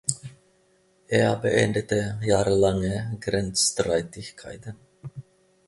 [1.09, 4.75] Er beendete jahrelange Grenzstreitigkeiten.